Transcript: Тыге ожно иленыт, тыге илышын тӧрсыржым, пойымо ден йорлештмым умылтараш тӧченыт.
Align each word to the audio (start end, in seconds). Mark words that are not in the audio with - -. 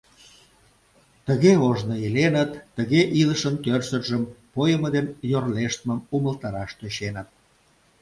Тыге 1.25 1.51
ожно 1.67 1.95
иленыт, 2.05 2.51
тыге 2.75 3.01
илышын 3.19 3.55
тӧрсыржым, 3.63 4.23
пойымо 4.53 4.89
ден 4.95 5.07
йорлештмым 5.31 5.99
умылтараш 6.15 6.71
тӧченыт. 6.79 7.27